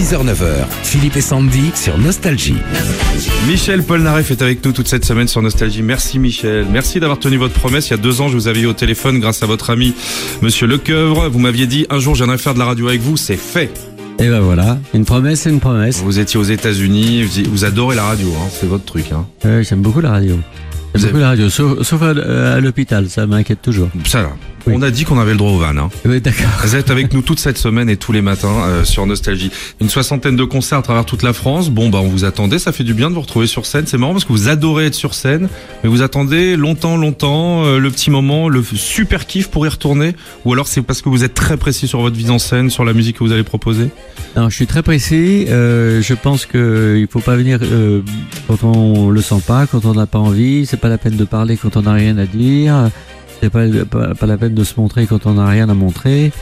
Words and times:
6h-9h, 0.00 0.64
Philippe 0.82 1.16
et 1.18 1.20
Sandy 1.20 1.72
sur 1.74 1.98
Nostalgie. 1.98 2.54
Michel 3.46 3.82
Polnareff 3.82 4.30
est 4.30 4.40
avec 4.40 4.64
nous 4.64 4.72
toute 4.72 4.88
cette 4.88 5.04
semaine 5.04 5.28
sur 5.28 5.42
Nostalgie. 5.42 5.82
Merci 5.82 6.18
Michel. 6.18 6.64
Merci 6.72 7.00
d'avoir 7.00 7.18
tenu 7.18 7.36
votre 7.36 7.52
promesse. 7.52 7.88
Il 7.88 7.90
y 7.90 7.94
a 7.94 7.96
deux 7.98 8.22
ans, 8.22 8.28
je 8.28 8.34
vous 8.34 8.48
avais 8.48 8.60
eu 8.60 8.66
au 8.66 8.72
téléphone 8.72 9.20
grâce 9.20 9.42
à 9.42 9.46
votre 9.46 9.68
ami 9.68 9.92
Monsieur 10.40 10.66
Lecoeuvre. 10.66 11.28
Vous 11.28 11.38
m'aviez 11.38 11.66
dit 11.66 11.84
un 11.90 11.98
jour, 11.98 12.14
je 12.14 12.20
viendrai 12.24 12.38
faire 12.38 12.54
de 12.54 12.58
la 12.60 12.64
radio 12.64 12.88
avec 12.88 13.02
vous. 13.02 13.18
C'est 13.18 13.36
fait. 13.36 13.70
Et 14.18 14.28
ben 14.30 14.40
voilà, 14.40 14.78
une 14.94 15.04
promesse, 15.04 15.40
c'est 15.42 15.50
une 15.50 15.60
promesse. 15.60 15.98
Vous 16.02 16.18
étiez 16.18 16.40
aux 16.40 16.44
États-Unis. 16.44 17.24
Vous, 17.50 17.66
adorez 17.66 17.94
la 17.96 18.04
radio. 18.04 18.28
Hein. 18.40 18.48
C'est 18.58 18.66
votre 18.68 18.86
truc. 18.86 19.12
Hein. 19.12 19.26
Euh, 19.44 19.62
J'aime 19.62 19.82
beaucoup 19.82 20.00
la 20.00 20.12
radio. 20.12 20.38
J'aime 20.94 21.02
beaucoup 21.02 21.16
avez- 21.16 21.22
la 21.24 21.28
radio, 21.28 21.50
sauf, 21.50 21.82
sauf 21.82 22.00
à, 22.02 22.54
à 22.54 22.60
l'hôpital, 22.60 23.10
ça 23.10 23.26
m'inquiète 23.26 23.60
toujours. 23.60 23.90
Ça 24.06 24.22
là. 24.22 24.30
Oui. 24.66 24.74
On 24.76 24.82
a 24.82 24.90
dit 24.90 25.04
qu'on 25.04 25.18
avait 25.18 25.32
le 25.32 25.38
droit 25.38 25.52
au 25.52 25.58
van. 25.58 25.76
Hein. 25.76 25.90
Oui, 26.04 26.20
d'accord. 26.20 26.50
Vous 26.62 26.76
êtes 26.76 26.90
avec 26.90 27.12
nous 27.12 27.22
toute 27.22 27.38
cette 27.38 27.58
semaine 27.58 27.88
et 27.88 27.96
tous 27.96 28.12
les 28.12 28.22
matins 28.22 28.62
euh, 28.64 28.84
sur 28.84 29.06
Nostalgie. 29.06 29.50
Une 29.80 29.88
soixantaine 29.88 30.36
de 30.36 30.44
concerts 30.44 30.78
à 30.78 30.82
travers 30.82 31.04
toute 31.04 31.22
la 31.22 31.32
France. 31.32 31.70
Bon, 31.70 31.88
bah, 31.88 31.98
on 32.02 32.08
vous 32.08 32.24
attendait. 32.24 32.58
Ça 32.58 32.72
fait 32.72 32.84
du 32.84 32.94
bien 32.94 33.10
de 33.10 33.14
vous 33.14 33.22
retrouver 33.22 33.46
sur 33.46 33.66
scène. 33.66 33.86
C'est 33.86 33.98
marrant 33.98 34.12
parce 34.12 34.24
que 34.24 34.32
vous 34.32 34.48
adorez 34.48 34.86
être 34.86 34.94
sur 34.94 35.14
scène, 35.14 35.48
mais 35.82 35.88
vous 35.88 36.02
attendez 36.02 36.56
longtemps, 36.56 36.96
longtemps 36.96 37.64
euh, 37.64 37.78
le 37.78 37.90
petit 37.90 38.10
moment, 38.10 38.48
le 38.48 38.62
super 38.62 39.26
kiff 39.26 39.48
pour 39.48 39.66
y 39.66 39.68
retourner. 39.68 40.14
Ou 40.44 40.52
alors 40.52 40.68
c'est 40.68 40.82
parce 40.82 41.02
que 41.02 41.08
vous 41.08 41.24
êtes 41.24 41.34
très 41.34 41.56
précis 41.56 41.88
sur 41.88 42.00
votre 42.00 42.16
mise 42.16 42.30
en 42.30 42.38
scène, 42.38 42.70
sur 42.70 42.84
la 42.84 42.92
musique 42.92 43.18
que 43.18 43.24
vous 43.24 43.32
allez 43.32 43.42
proposer? 43.42 43.88
Non, 44.36 44.48
je 44.48 44.54
suis 44.54 44.66
très 44.66 44.82
précis. 44.82 45.46
Euh, 45.48 46.02
je 46.02 46.14
pense 46.14 46.46
que 46.46 46.96
il 46.98 47.06
faut 47.08 47.20
pas 47.20 47.36
venir 47.36 47.58
euh, 47.62 48.00
quand 48.46 48.62
on 48.64 49.10
le 49.10 49.22
sent 49.22 49.42
pas, 49.46 49.66
quand 49.66 49.84
on 49.84 49.94
n'a 49.94 50.06
pas 50.06 50.18
envie. 50.18 50.66
C'est 50.66 50.76
pas 50.76 50.88
la 50.88 50.98
peine 50.98 51.16
de 51.16 51.24
parler 51.24 51.56
quand 51.56 51.76
on 51.76 51.82
n'a 51.82 51.92
rien 51.92 52.18
à 52.18 52.26
dire. 52.26 52.90
C'est 53.40 53.50
pas, 53.50 53.66
pas 53.90 54.14
pas 54.14 54.26
la 54.26 54.36
peine 54.36 54.54
de 54.54 54.64
se 54.64 54.78
montrer 54.78 55.06
quand 55.06 55.26
on 55.26 55.34
n'a 55.34 55.46
rien 55.48 55.68
à 55.68 55.74
montrer. 55.74 56.32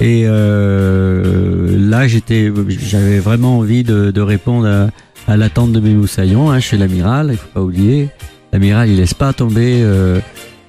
Et 0.00 0.24
euh, 0.26 1.76
là, 1.78 2.06
j'étais, 2.06 2.52
j'avais 2.80 3.18
vraiment 3.18 3.58
envie 3.58 3.82
de, 3.82 4.10
de 4.10 4.20
répondre 4.20 4.66
à, 4.66 5.32
à 5.32 5.36
l'attente 5.36 5.72
de 5.72 5.80
mes 5.80 5.94
moussaillons. 5.94 6.50
Hein, 6.50 6.60
chez 6.60 6.76
l'amiral, 6.76 7.30
il 7.32 7.36
faut 7.36 7.48
pas 7.52 7.62
oublier. 7.62 8.08
L'amiral, 8.52 8.88
il 8.88 8.96
laisse 8.96 9.14
pas 9.14 9.32
tomber. 9.32 9.80
Euh, 9.82 10.20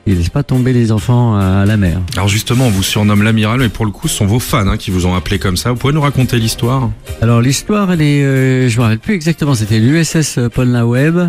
il 0.07 0.17
laisse 0.17 0.29
pas 0.29 0.41
tomber 0.41 0.73
les 0.73 0.91
enfants 0.91 1.35
à, 1.35 1.65
la 1.65 1.77
mer. 1.77 2.01
Alors 2.15 2.27
justement, 2.27 2.65
on 2.65 2.69
vous 2.71 2.81
surnomme 2.81 3.21
l'amiral, 3.21 3.59
mais 3.59 3.69
pour 3.69 3.85
le 3.85 3.91
coup, 3.91 4.07
ce 4.07 4.15
sont 4.15 4.25
vos 4.25 4.39
fans 4.39 4.67
hein, 4.67 4.77
qui 4.77 4.89
vous 4.89 5.05
ont 5.05 5.13
appelé 5.13 5.37
comme 5.37 5.55
ça. 5.55 5.69
Vous 5.71 5.77
pouvez 5.77 5.93
nous 5.93 6.01
raconter 6.01 6.39
l'histoire? 6.39 6.89
Alors 7.21 7.41
l'histoire, 7.41 7.91
elle 7.91 8.01
est, 8.01 8.23
euh, 8.23 8.69
je 8.69 8.77
me 8.77 8.83
rappelle 8.83 8.99
plus 8.99 9.13
exactement. 9.13 9.53
C'était 9.53 9.77
l'USS 9.77 10.39
Polna 10.51 10.87
Web. 10.87 11.19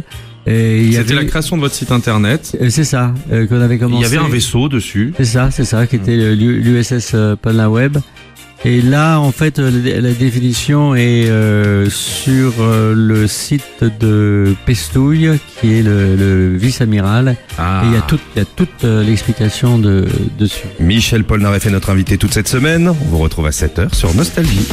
Il 0.47 0.95
C'était 0.95 0.99
avait- 1.13 1.15
la 1.15 1.25
création 1.27 1.57
de 1.57 1.63
votre 1.63 1.75
site 1.75 1.93
internet. 1.93 2.57
Euh, 2.61 2.69
C'est 2.71 2.85
ça 2.85 3.13
euh, 3.33 3.47
qu'on 3.47 3.61
avait 3.61 3.75
Il 3.77 3.81
commencé. 3.81 4.03
y 4.03 4.07
avait 4.07 4.25
un 4.25 4.29
vaisseau 4.29 4.69
dessus. 4.69 5.13
C'est 5.19 5.25
ça, 5.25 5.51
c'est 5.51 5.65
ça, 5.65 5.87
qui 5.87 5.97
était 5.97 6.35
l'USS 6.35 7.13
euh, 7.15 7.37
Web. 7.69 7.99
Et 8.63 8.83
là, 8.83 9.19
en 9.19 9.33
fait, 9.33 9.59
euh, 9.59 9.71
la, 9.85 10.03
la 10.03 10.13
définition 10.13 10.95
est 10.95 11.31
euh, 11.31 11.89
sur 11.89 12.53
euh, 12.61 12.93
le 12.95 13.27
site 13.27 13.85
de 14.01 14.55
Pestouille, 14.67 15.31
qui 15.61 15.79
est 15.79 15.83
le, 15.83 16.15
le 16.15 16.57
vice-amiral. 16.59 17.37
Ah. 17.57 17.81
Et 17.85 17.89
il 17.89 17.95
y 17.95 17.97
a 17.97 18.03
toute, 18.03 18.21
il 18.37 18.41
y 18.41 18.43
a 18.43 18.45
toute 18.45 18.85
euh, 18.85 19.03
l'explication 19.03 19.79
de, 19.79 20.07
dessus. 20.39 20.67
Michel 20.79 21.25
Polnareff 21.25 21.65
est 21.67 21.71
notre 21.71 21.89
invité 21.89 22.19
toute 22.19 22.35
cette 22.35 22.49
semaine. 22.49 22.89
On 22.89 22.93
vous 23.09 23.19
retrouve 23.19 23.47
à 23.47 23.51
7h 23.51 23.95
sur 23.95 24.15
Nostalgie. 24.15 24.67